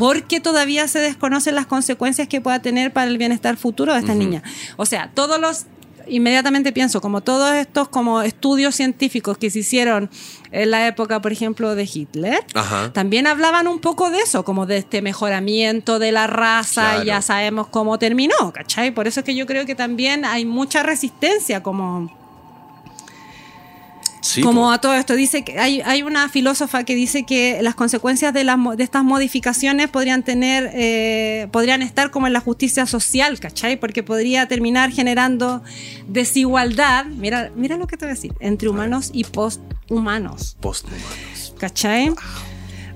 [0.00, 4.16] porque todavía se desconocen las consecuencias que pueda tener para el bienestar futuro de estas
[4.16, 4.42] niñas.
[4.76, 5.66] O sea, todos los
[6.08, 10.10] inmediatamente pienso, como todos estos como estudios científicos que se hicieron
[10.50, 12.92] en la época, por ejemplo, de Hitler, Ajá.
[12.92, 17.02] también hablaban un poco de eso, como de este mejoramiento de la raza, Claro.
[17.02, 18.90] y ya sabemos cómo terminó, ¿cachai?
[18.90, 22.10] Por eso es que yo creo que también hay mucha resistencia como,
[24.20, 25.14] Sí, como a todo esto.
[25.14, 29.02] Dice que hay, hay una filósofa que dice que las consecuencias de, las, de estas
[29.04, 33.78] modificaciones podrían tener, eh, podrían estar como en la justicia social, ¿cachai?
[33.78, 35.62] Porque podría terminar generando
[36.06, 40.56] desigualdad, mira, mira lo que te voy a decir, entre humanos y posthumanos.
[40.60, 41.54] Posthumanos.
[41.58, 42.12] ¿Cachai?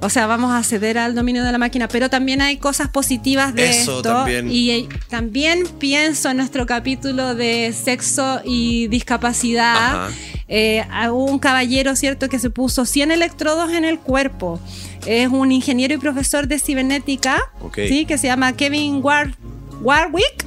[0.00, 3.54] O sea, vamos a ceder al dominio de la máquina, pero también hay cosas positivas
[3.54, 4.02] de Eso esto.
[4.02, 4.50] también.
[4.50, 10.08] Y eh, también pienso en nuestro capítulo de sexo y discapacidad.
[10.08, 10.10] Ajá.
[10.48, 14.60] Eh, hubo un caballero, ¿cierto?, que se puso 100 electrodos en el cuerpo.
[15.06, 17.42] Es un ingeniero y profesor de cibernética.
[17.74, 18.04] ¿sí?
[18.06, 19.34] Que se llama Kevin War
[19.82, 20.44] Warwick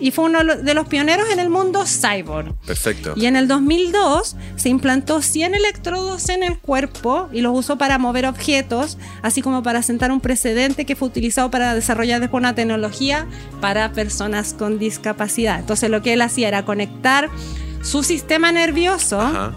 [0.00, 2.54] y fue uno de los pioneros en el mundo cyborg.
[2.66, 3.14] Perfecto.
[3.16, 7.98] Y en el 2002 se implantó 100 electrodos en el cuerpo y los usó para
[7.98, 12.54] mover objetos, así como para sentar un precedente que fue utilizado para desarrollar después una
[12.54, 13.26] tecnología
[13.60, 15.60] para personas con discapacidad.
[15.60, 17.30] Entonces lo que él hacía era conectar
[17.84, 19.52] su sistema nervioso Ajá.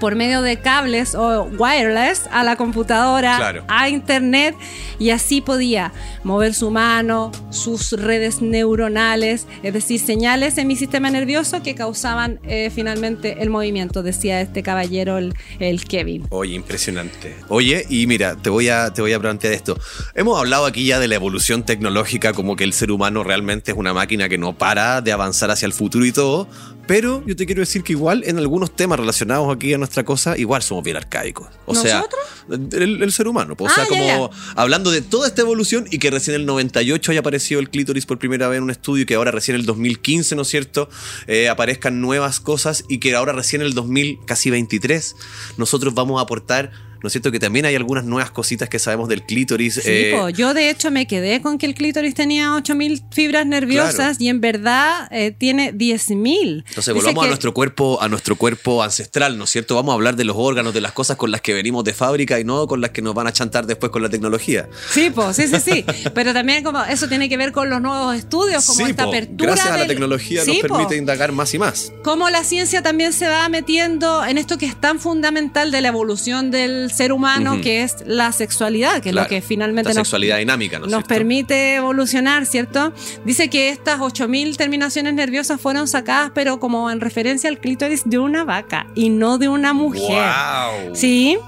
[0.00, 3.64] por medio de cables o wireless a la computadora, Claro.
[3.68, 4.56] a internet,
[4.98, 5.92] y así podía
[6.24, 12.40] mover su mano, sus redes neuronales, es decir, señales en mi sistema nervioso que causaban
[12.44, 16.26] eh, finalmente el movimiento, decía este caballero, el, el Kevin.
[16.30, 17.36] Oye, impresionante.
[17.48, 19.78] Oye, y mira, te voy, a, te voy a plantear esto.
[20.14, 23.76] Hemos hablado aquí ya de la evolución tecnológica, como que el ser humano realmente es
[23.76, 26.48] una máquina que no para de avanzar hacia el futuro y todo,
[26.90, 30.36] pero yo te quiero decir que igual en algunos temas relacionados aquí a nuestra cosa,
[30.36, 31.46] igual somos bien arcaicos.
[31.64, 32.10] O ¿Nosotros?
[32.48, 33.54] sea, el, el ser humano.
[33.56, 36.40] pues, O sea, Ah, ya, como hablando de toda esta evolución y que recién en
[36.40, 39.30] el 98 haya aparecido el clítoris por primera vez en un estudio y que ahora
[39.30, 40.88] recién en el 2015, ¿no es cierto?,
[41.28, 45.14] Eh, aparezcan nuevas cosas y que ahora recién en el 2000, casi 23,
[45.58, 46.72] nosotros vamos a aportar,
[47.02, 49.74] ¿no es cierto?, que también hay algunas nuevas cositas que sabemos del clítoris.
[49.74, 53.46] Sí, eh, po, yo de hecho me quedé con que el clítoris tenía 8000 fibras
[53.46, 54.16] nerviosas Claro.
[54.20, 56.64] y en verdad eh, tiene 10000.
[56.68, 59.74] Entonces volvamos a nuestro cuerpo, a nuestro cuerpo ancestral, ¿no es cierto?
[59.74, 62.38] Vamos a hablar de los órganos, de las cosas con las que venimos de fábrica
[62.40, 64.68] y no con las que nos van a chantar después con la tecnología.
[64.92, 65.84] Sí, po, sí, sí, sí.
[66.14, 69.10] Pero también como eso tiene que ver con los nuevos estudios, como Sí, esta po,
[69.10, 69.52] apertura.
[69.52, 71.92] gracias a la tecnología Sí, nos permite indagar más y más.
[72.02, 75.88] Cómo la ciencia también se va metiendo en esto que es tan fundamental de la
[75.88, 79.94] evolución del ser humano, que es la sexualidad, que Claro, es lo que finalmente la
[79.94, 81.08] nos, sexualidad dinámica, ¿no nos cierto?
[81.08, 82.92] permite evolucionar, ¿cierto?
[83.24, 88.18] Dice que estas 8000 terminaciones nerviosas fueron sacadas, pero como en referencia al clítoris de
[88.18, 90.02] una vaca y no de una mujer.
[90.02, 90.94] ¡Wow!
[90.94, 91.38] Sí.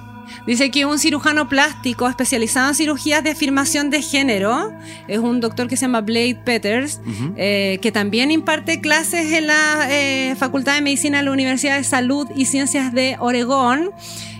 [0.47, 4.73] Dice que un cirujano plástico especializado en cirugías de afirmación de género,
[5.09, 7.01] es un doctor que se llama Blade Peters,
[7.37, 11.85] eh, que también imparte clases en la eh, Facultad de Medicina de la Universidad de
[11.85, 13.91] Salud y Ciencias de Oregón.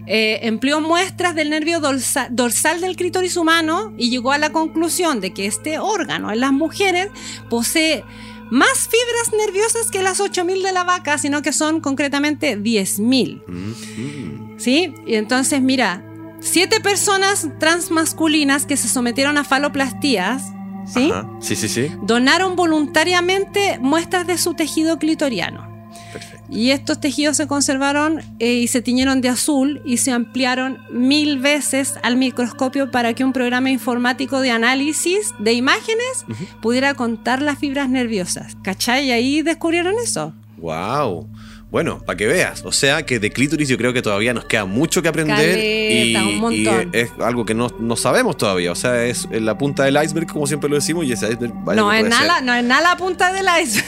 [0.07, 5.21] Eh, empleó muestras del nervio dorsa- dorsal del clítoris humano y llegó a la conclusión
[5.21, 7.07] de que este órgano en las mujeres
[7.49, 8.03] posee
[8.51, 13.43] más fibras nerviosas que las 8000 de la vaca, sino que son concretamente 10000.
[13.47, 14.95] Mm, ¿Sí?
[15.07, 16.05] Y entonces, mira,
[16.39, 20.53] siete personas transmasculinas que se sometieron a faloplastías,
[20.87, 21.11] ¿sí?
[21.11, 21.29] Ajá.
[21.41, 21.91] Sí, sí, sí.
[22.03, 25.69] Donaron voluntariamente muestras de su tejido clitoriano.
[26.13, 26.47] Perfecto.
[26.49, 31.41] Y estos tejidos se conservaron eh, y se tiñeron de azul y se ampliaron mil
[31.41, 36.25] veces al microscopio para que un programa informático de análisis de imágenes
[36.61, 38.57] pudiera contar las fibras nerviosas.
[38.63, 39.07] ¿Cachai?
[39.07, 40.35] Y ahí descubrieron eso.
[40.59, 41.29] Wow.
[41.73, 42.63] Bueno, para que veas.
[42.67, 45.37] O sea que de clítoris yo creo que todavía nos queda mucho que aprender.
[45.37, 46.91] Caleta, y, un montón.
[46.93, 48.73] y es algo que no, no sabemos todavía.
[48.73, 51.55] O sea, es en la punta del iceberg, como siempre lo decimos, y ese iceberg
[51.65, 53.87] vaya no, es nada, no es nada la punta del iceberg.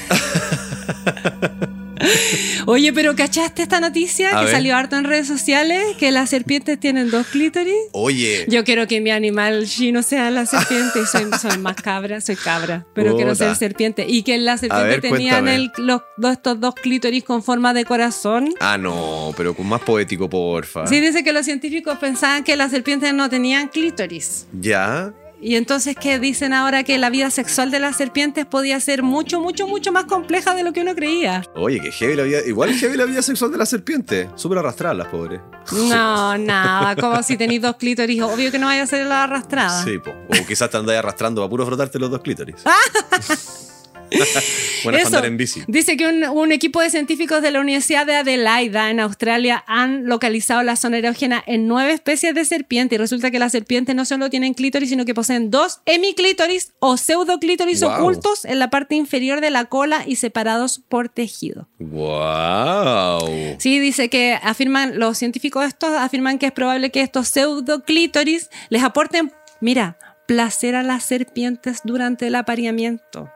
[2.66, 4.54] Oye, pero ¿cachaste esta noticia A que ver.
[4.54, 5.82] salió harto en redes sociales?
[5.98, 7.74] Que las serpientes tienen dos clítoris.
[7.92, 8.46] Oye.
[8.48, 12.36] Yo quiero que mi animal chino sea la serpiente y soy, soy más cabra, soy
[12.36, 13.46] cabra, pero quiero Puta.
[13.46, 14.06] ser serpiente.
[14.08, 18.54] Y que las ver, serpientes tenían el- los, estos dos clítoris con forma de corazón.
[18.60, 20.86] Ah, no, pero con más poético, porfa.
[20.86, 24.46] Sí, dice que los científicos pensaban que las serpientes no tenían clítoris.
[24.60, 25.12] Ya.
[25.46, 29.40] Y entonces que dicen ahora que la vida sexual de las serpientes podía ser mucho,
[29.40, 31.42] mucho, mucho más compleja de lo que uno creía.
[31.54, 32.38] Oye, que heavy la vida.
[32.46, 34.30] Igual heavy la vida sexual de la serpiente.
[34.36, 35.42] Súper arrastradas las pobres.
[35.70, 39.84] No, nada, como si tenéis dos clítoris, obvio que no vaya a ser la arrastrada.
[39.84, 40.12] Sí, po.
[40.28, 42.56] O quizás te andáis arrastrando para puro frotarte los dos clítoris.
[44.84, 45.06] Para Eso.
[45.06, 45.62] andar en bici.
[45.66, 50.06] Dice que un, un equipo de científicos de la Universidad de Adelaida en Australia han
[50.06, 54.04] localizado la zona erógena en nueve especies de serpiente y resulta que las serpientes no
[54.04, 57.92] solo tienen clítoris, sino que poseen dos hemiclítoris o pseudoclítoris Wow.
[57.92, 61.68] ocultos en la parte inferior de la cola y separados por tejido.
[61.78, 63.56] ¡Wow!
[63.58, 68.82] Sí, dice que afirman, los científicos estos afirman que es probable que estos pseudoclítoris les
[68.82, 69.96] aporten, mira,
[70.26, 73.30] placer a las serpientes durante el apareamiento,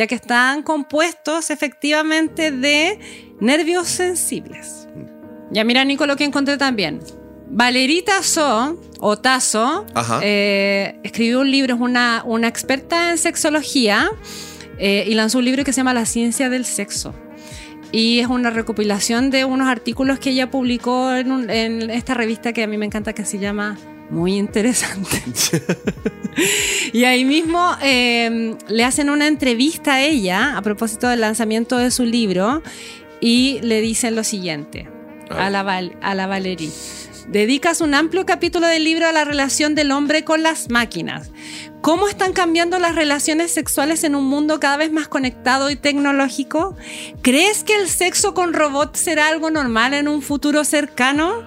[0.00, 2.98] ya que están compuestos efectivamente de
[3.38, 4.88] nervios sensibles.
[5.50, 7.00] Ya mira, Nico, lo que encontré también.
[7.50, 9.16] Valerita So, o
[9.94, 10.20] Ajá.
[10.22, 14.08] eh, escribió un libro, es una, una experta en sexología,
[14.78, 17.12] eh, y lanzó un libro que se llama La ciencia del sexo.
[17.92, 22.54] Y es una recopilación de unos artículos que ella publicó en, un- en esta revista
[22.54, 23.76] que a mí me encanta, que se llama
[24.08, 25.22] Muy Interesante.
[26.92, 31.90] y ahí mismo eh, le hacen una entrevista a ella a propósito del lanzamiento de
[31.90, 32.62] su libro
[33.20, 34.88] y le dicen lo siguiente
[35.30, 35.60] A la,
[36.00, 36.70] a la Valerie.
[37.28, 41.30] Dedicas un amplio capítulo del libro a la relación del hombre con las máquinas.
[41.80, 46.76] ¿Cómo están cambiando las relaciones sexuales en un mundo cada vez más conectado y tecnológico?
[47.22, 51.44] ¿Crees que el sexo con robots será algo normal en un futuro cercano?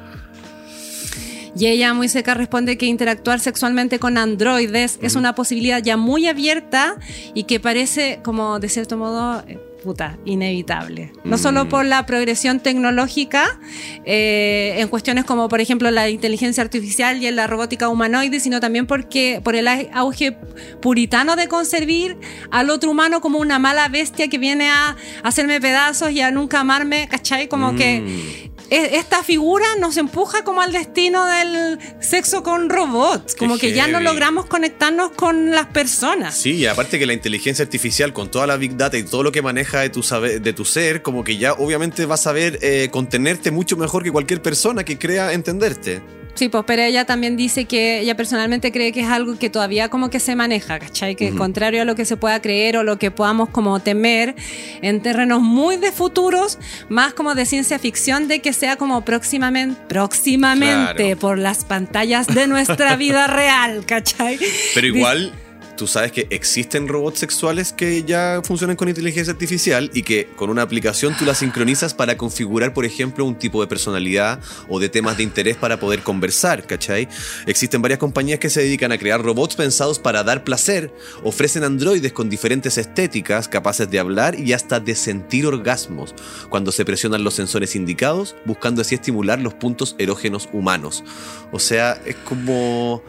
[1.55, 6.27] Y ella muy seca responde que interactuar sexualmente con androides es una posibilidad ya muy
[6.27, 6.95] abierta
[7.35, 11.11] y que parece como de cierto modo eh, puta, inevitable.
[11.25, 11.69] No solo Mm.
[11.69, 13.59] por la progresión tecnológica
[14.05, 18.59] eh, en cuestiones como por ejemplo la inteligencia artificial y en la robótica humanoide, sino
[18.59, 20.37] también porque por el au- auge
[20.81, 22.17] puritano de concebir
[22.49, 26.61] al otro humano como una mala bestia que viene a hacerme pedazos y a nunca
[26.61, 27.47] amarme, ¿cachai?
[27.47, 28.52] Como que Mm.
[28.69, 33.99] Esta figura nos empuja como al destino del sexo con robots, como que ya no
[33.99, 36.35] logramos conectarnos con las personas.
[36.35, 39.31] Sí, y aparte que la inteligencia artificial con toda la big data y todo lo
[39.31, 42.59] que maneja de tu, saber, de tu ser, como que ya obviamente vas a saber
[42.61, 46.01] eh, contenerte mucho mejor que cualquier persona que crea entenderte.
[46.35, 49.89] Sí, pues, pero ella también dice que ella personalmente cree que es algo que todavía
[49.89, 51.15] como que se maneja, ¿cachai?
[51.15, 54.35] Que contrario a lo que se pueda creer o lo que podamos como temer
[54.81, 56.57] en terrenos muy de futuros,
[56.89, 61.19] más como de ciencia ficción, de que sea como próximamente, próximamente Claro.
[61.19, 64.39] por las pantallas de nuestra vida real, ¿cachai?
[64.73, 65.31] Pero igual,
[65.75, 70.49] tú sabes que existen robots sexuales que ya funcionan con inteligencia artificial y que con
[70.49, 74.89] una aplicación tú la sincronizas para configurar, por ejemplo, un tipo de personalidad o de
[74.89, 77.07] temas de interés para poder conversar, ¿cachai?
[77.45, 82.13] Existen varias compañías que se dedican a crear robots pensados para dar placer, ofrecen androides
[82.13, 86.13] con diferentes estéticas, capaces de hablar y hasta de sentir orgasmos
[86.49, 91.03] cuando se presionan los sensores indicados, buscando así estimular los puntos erógenos humanos.
[91.51, 93.03] O sea, es como...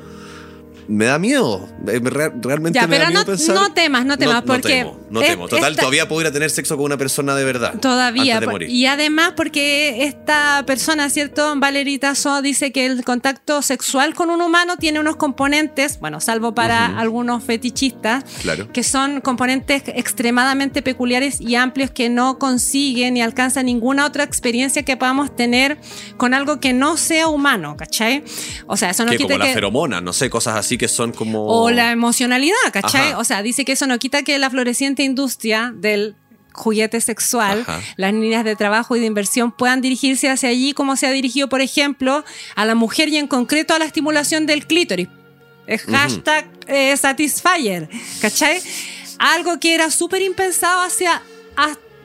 [0.88, 1.68] me da miedo.
[1.88, 3.55] Eh, me re- realmente Ya, me da miedo no, pensar.
[3.55, 4.68] no temas, no temas, porque.
[4.68, 5.49] temo, no es- temo.
[5.49, 7.75] Total, esta- todavía puedo ir a tener sexo con una persona de verdad.
[7.81, 8.23] Todavía.
[8.35, 8.70] Antes de por- morir.
[8.70, 11.55] Y además porque esta persona, ¿cierto?
[11.57, 16.55] Valerita So dice que el contacto sexual con un humano tiene unos componentes, bueno, salvo
[16.55, 18.70] para algunos fetichistas, Claro.
[18.73, 24.83] que son componentes extremadamente peculiares y amplios que no consiguen ni alcanzan ninguna otra experiencia
[24.85, 25.79] que podamos tener
[26.16, 28.25] con algo que no sea humano, ¿cachai?
[28.66, 29.55] O sea, eso no que quita como la que...
[29.55, 31.47] feromona, no sé, cosas así que son como.
[31.47, 33.09] O la emocionalidad, ¿cachai?
[33.09, 33.19] Ajá.
[33.19, 36.17] O sea, dice que eso no quita que la floreciente industria del
[36.53, 37.81] juguete sexual, Ajá.
[37.97, 41.49] las líneas de trabajo y de inversión puedan dirigirse hacia allí como se ha dirigido,
[41.49, 45.09] por ejemplo, a la mujer y en concreto a la estimulación del clítoris.
[45.67, 47.89] Es hashtag eh, Satisfyer,
[48.21, 48.61] ¿cachai?
[49.19, 51.23] Algo que era súper impensado hacia,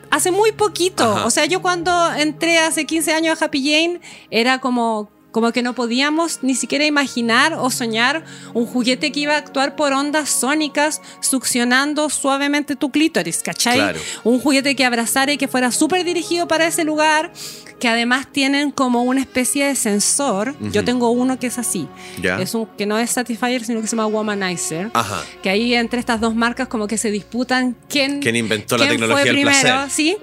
[0.10, 1.04] hace muy poquito.
[1.04, 1.26] Ajá.
[1.26, 4.02] O sea, yo cuando entré hace 15 años a Happy Jane
[4.32, 9.36] era como, como que no podíamos ni siquiera imaginar o soñar un juguete que iba
[9.36, 13.78] a actuar por ondas sónicas succionando suavemente tu clítoris, ¿cachai?
[13.78, 14.00] Claro.
[14.24, 17.32] Un juguete que abrazara y que fuera súper dirigido para ese lugar,
[17.80, 20.56] que además tienen como una especie de sensor.
[20.72, 21.88] Yo tengo uno que es así.
[22.22, 22.39] Ya.
[22.39, 24.92] Es un que no es Satisfyer, sino que se llama Womanizer.
[24.94, 25.24] Ajá.
[25.42, 29.24] Que ahí entre estas dos marcas como que se disputan quién, ¿Quién inventó la tecnología
[29.24, 29.89] fue del primero, placer?
[29.89, 30.18] ¿sí?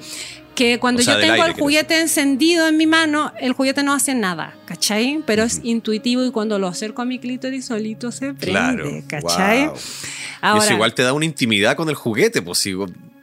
[0.56, 3.82] Que cuando O sea, yo tengo aire, el juguete encendido en mi mano, el juguete
[3.84, 5.22] no hace nada, ¿cachai?
[5.26, 8.90] Pero es intuitivo y cuando lo acerco a mi clítoris solito se prende, Claro.
[9.06, 9.66] ¿cachai?
[9.66, 10.56] Wow.
[10.56, 12.74] y eso igual te da una intimidad con el juguete, pues si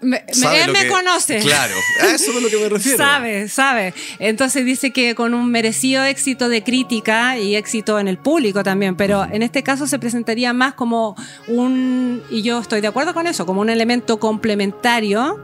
[0.03, 1.39] me, él me que- conoce.
[1.39, 2.97] Claro, a eso es a lo que me refiero.
[2.97, 3.93] Sabe, sabe.
[4.19, 8.95] Entonces dice que con un merecido éxito de crítica y éxito en el público también,
[8.95, 11.15] pero en este caso se presentaría más como
[11.47, 15.39] un, y yo estoy de acuerdo con eso, como un elemento complementario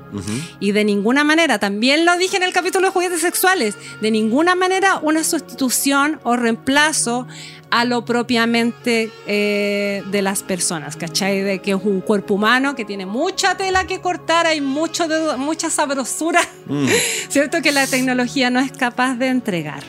[0.60, 4.56] y de ninguna manera, también lo dije en el capítulo de juguetes sexuales, de ninguna
[4.56, 7.28] manera una sustitución o reemplazo
[7.72, 11.42] a lo propiamente eh, de las personas, ¿cachai?
[11.42, 15.38] De que es un cuerpo humano que tiene mucha tela que cortar, hay mucho de-
[15.38, 16.88] mucha sabrosura, Mm.
[17.30, 17.62] ¿cierto?
[17.62, 19.84] Que la tecnología no es capaz de entregar.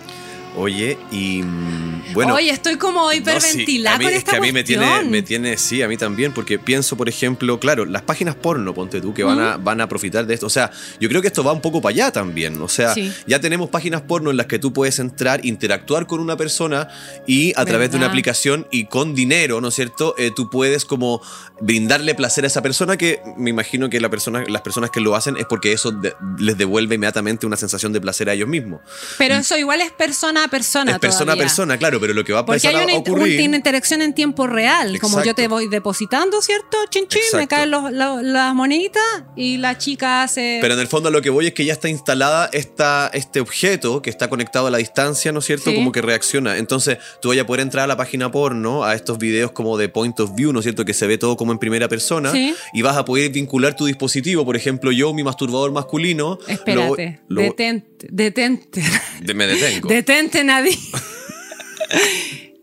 [0.61, 2.35] Oye, y mm, bueno.
[2.35, 4.63] Oye, estoy como No, sí, hiperventilada a mí- con es esta que a mí me
[4.65, 8.75] tiene, me tiene, sí, a mí también, porque pienso, por ejemplo, claro, las páginas porno,
[8.75, 10.47] ponte tú, que van, a, van a profitar de esto.
[10.47, 10.71] O sea,
[11.01, 12.61] yo creo que esto va un poco para allá también.
[12.61, 13.13] O sea, Sí.
[13.27, 16.89] ya tenemos páginas porno en las que tú puedes entrar, interactuar con una persona
[17.27, 20.15] y a través de una aplicación y con dinero, ¿no es cierto?
[20.19, 21.23] Eh, tú puedes como
[21.61, 25.15] brindarle placer a esa persona que me imagino que la persona, las personas que lo
[25.17, 28.81] hacen es porque eso de- les devuelve inmediatamente una sensación de placer a ellos mismos.
[29.19, 30.93] Pero eso igual es persona persona.
[30.93, 31.43] es persona todavía.
[31.45, 33.47] a persona, claro, pero lo que va a Porque empezar hay a una, ocurrir...
[33.49, 34.99] una interacción en tiempo real.
[35.01, 36.77] Como yo te voy depositando, ¿cierto?
[36.91, 39.03] Chin, chin, me caen los- las moneditas
[39.37, 40.59] y la chica hace.
[40.61, 44.03] Pero en el fondo lo que voy es que ya está instalada esta, este objeto
[44.03, 45.71] que está conectado a la distancia, ¿no es cierto?
[45.71, 45.77] Sí.
[45.77, 46.59] Como que reacciona.
[46.59, 49.89] Entonces tú vayas a poder entrar a la página porno, a estos videos como de
[49.89, 50.85] point of view, ¿no es cierto?
[50.85, 52.33] Que se ve todo como en primera persona.
[52.33, 52.55] Sí.
[52.73, 54.45] Y vas a poder vincular tu dispositivo.
[54.45, 56.39] Por ejemplo, yo, mi masturbador masculino.
[56.49, 58.83] Espérate, lo- lo- detente, detente.
[59.21, 59.89] de- me detengo.
[59.89, 60.77] Detente, Nadie.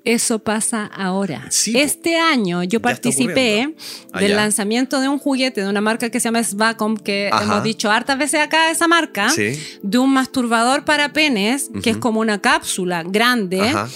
[0.03, 1.47] Eso pasa ahora.
[1.49, 3.75] Sí, este año yo participé.
[4.13, 4.35] Ah, del ya.
[4.37, 7.43] lanzamiento de un juguete de una marca que se llama Svacom, que Ajá.
[7.43, 9.61] hemos dicho hartas veces acá esa marca, Sí.
[9.83, 13.59] de un masturbador para penes, que es como una cápsula grande.
[13.59, 13.89] Ajá.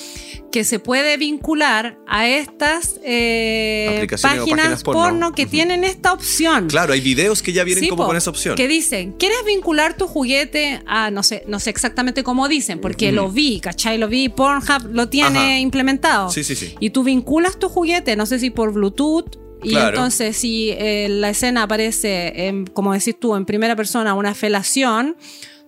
[0.51, 5.31] Que se puede vincular a estas eh, páginas, páginas porno, porno.
[5.33, 6.67] que tienen esta opción.
[6.67, 8.55] Claro, hay videos que ya vienen Sí, como po, con esa opción.
[8.55, 13.11] Que dicen, ¿quieres vincular tu juguete a, no sé, no sé exactamente cómo dicen, porque
[13.11, 13.97] lo vi, ¿cachai?
[13.97, 15.59] Lo vi, Pornhub lo tiene Ajá.
[15.59, 16.29] implementado.
[16.29, 16.75] Sí, sí, sí.
[16.79, 19.37] Y tú vinculas tu juguete, no sé si por Bluetooth.
[19.63, 19.89] Y Claro.
[19.89, 25.15] entonces si eh, la escena aparece, en, como decís tú, en primera persona, una felación,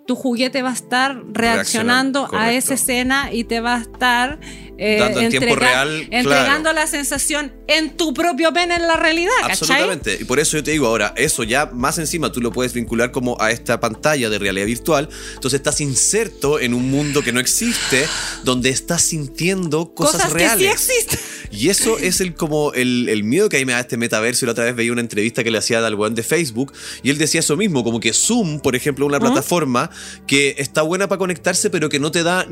[0.06, 4.40] tu juguete va a estar reaccionando a esa escena y te va a estar
[4.78, 6.74] eh, Dando en tiempo real, entregando claro.
[6.74, 9.52] la sensación en tu propio pene en la realidad, ¿cachai?
[9.52, 10.18] Absolutamente.
[10.20, 13.12] Y por eso yo te digo ahora, eso ya más encima tú lo puedes vincular
[13.12, 15.10] como a esta pantalla de realidad virtual.
[15.36, 18.08] Entonces estás inserto en un mundo que no existe,
[18.44, 20.72] donde estás sintiendo cosas, Cosas reales.
[20.72, 21.20] que sí existen.
[21.52, 24.44] Y eso es el como el, el miedo que a mí me da este metaverso.
[24.44, 27.12] Y la otra vez veía una entrevista que le hacía al weón de Facebook y
[27.12, 29.92] él decía eso mismo, como que Zoom, por ejemplo, una plataforma
[30.26, 32.48] que está buena para conectarse, pero que no te da,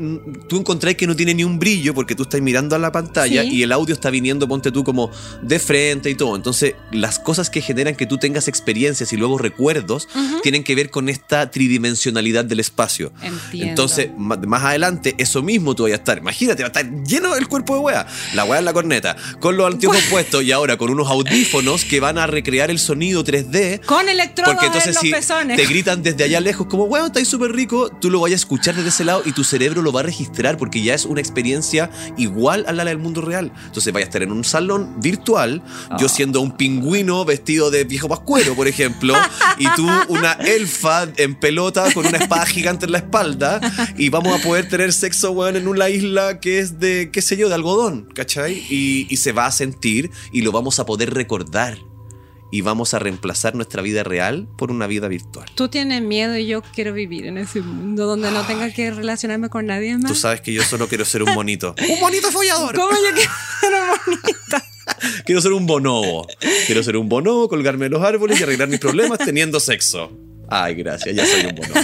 [0.48, 3.42] tú encontrás que no tiene ni un brillo porque tú estás mirando a la pantalla
[3.42, 3.48] Sí.
[3.56, 5.10] y el audio está viniendo, ponte tú como
[5.42, 6.36] de frente y todo.
[6.36, 10.08] Entonces, las cosas que generan que tú tengas experiencias y luego recuerdos
[10.42, 13.12] tienen que ver con esta tridimensionalidad del espacio.
[13.22, 13.68] Entiendo.
[13.70, 16.18] Entonces, más adelante, eso mismo tú vas a estar.
[16.18, 18.06] Imagínate, va a estar lleno el cuerpo de wea.
[18.34, 21.84] La wea en la corneta corneta, con los anteojos puestos y ahora con unos audífonos
[21.84, 23.80] que van a recrear el sonido 3D.
[23.86, 25.56] Con electrodos Porque entonces en los si pezones.
[25.56, 28.74] te gritan desde allá lejos como, weón, estáis súper rico, tú lo vayas a escuchar
[28.76, 31.90] desde ese lado y tu cerebro lo va a registrar porque ya es una experiencia
[32.16, 33.52] igual a la del mundo real.
[33.66, 35.96] Entonces vaya a estar en un salón virtual, Ah.
[35.98, 39.14] yo siendo un pingüino vestido de viejo pascuero, por ejemplo,
[39.58, 43.60] y tú una elfa en pelota con una espada gigante en la espalda
[43.96, 47.36] y vamos a poder tener sexo, weón, en una isla que es de, qué sé
[47.36, 48.52] yo, de algodón, ¿cachai?
[48.68, 51.78] Y, y se va a sentir y lo vamos a poder recordar.
[52.52, 55.48] Y vamos a reemplazar nuestra vida real por una vida virtual.
[55.54, 59.48] Tú tienes miedo y yo quiero vivir en ese mundo donde no tenga que relacionarme
[59.48, 60.12] con nadie más.
[60.12, 61.74] Tú sabes que yo solo quiero ser un monito.
[61.88, 62.76] ¡Un monito follador!
[62.76, 63.72] ¿Cómo yo quiero ser
[64.06, 64.64] bonita?
[65.24, 66.26] Quiero ser un bonobo.
[66.66, 70.12] Quiero ser un bonobo, colgarme de los árboles y arreglar mis problemas teniendo sexo.
[70.48, 71.80] Ay, gracias, ya soy un bonobo.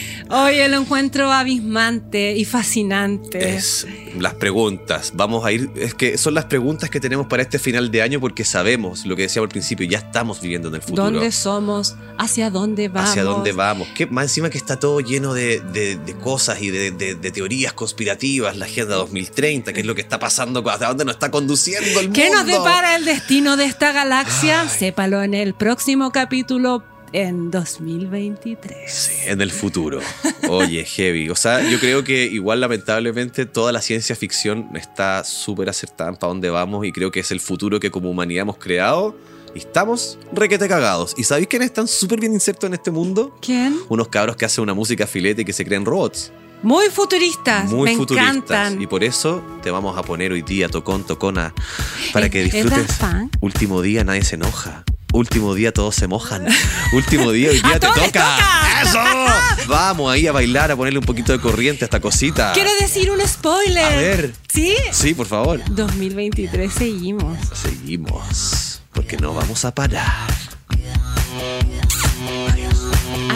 [0.30, 3.54] Oye, lo encuentro abismante y fascinante.
[3.56, 3.86] Es
[4.18, 5.12] las preguntas.
[5.14, 5.70] Vamos a ir.
[5.74, 9.16] Es que son las preguntas que tenemos para este final de año porque sabemos lo
[9.16, 9.86] que decíamos al principio.
[9.88, 11.04] Ya estamos viviendo en el futuro.
[11.10, 11.96] ¿Dónde somos?
[12.16, 13.10] ¿Hacia dónde vamos?
[13.10, 13.88] ¿Hacia dónde vamos?
[13.94, 17.72] ¿Qué, más encima que está todo lleno de, de- de cosas y de, de- teorías
[17.72, 22.00] conspirativas, la Agenda 2030, qué es lo que está pasando, hacia dónde nos está conduciendo
[22.00, 22.58] el ¿Qué nos mundo.
[22.58, 24.68] depara el destino de esta galaxia?
[24.68, 28.76] Sépalo en el próximo capítulo en 2023.
[28.92, 30.00] Sí, en el futuro.
[30.48, 31.28] Oye, heavy.
[31.30, 36.16] O sea, yo creo que igual lamentablemente toda la ciencia ficción está súper acertada en
[36.16, 39.16] para dónde vamos y creo que es el futuro que como humanidad hemos creado
[39.54, 41.14] y estamos requete cagados.
[41.16, 43.36] ¿Y sabéis quiénes están súper bien insertos en este mundo?
[43.40, 43.76] ¿Quién?
[43.88, 46.32] Unos cabros que hacen una música filete y que se creen robots.
[46.62, 47.70] Muy futuristas.
[47.70, 48.36] Muy me futuristas.
[48.36, 48.82] encantan.
[48.82, 51.54] Y por eso te vamos a poner hoy día tocón, tocona,
[52.12, 52.98] para que ¿Es- es disfrutes.
[53.40, 54.84] Último día nadie se enoja.
[55.12, 56.46] Último día todos se mojan.
[56.92, 58.04] Último día hoy día te toca.
[58.04, 58.82] toca!
[58.82, 58.98] ¡Eso!
[59.68, 62.52] Vamos ahí a bailar, a ponerle un poquito de corriente a esta cosita.
[62.52, 63.84] Quiero decir un spoiler.
[63.84, 64.34] A ver.
[64.52, 64.74] ¿Sí?
[64.92, 65.60] Sí, por favor.
[65.68, 67.38] 2023 seguimos.
[67.52, 68.82] Seguimos.
[68.92, 70.30] Porque no vamos a parar.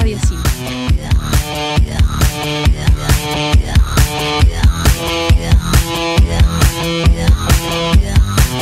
[0.00, 0.20] Adiós.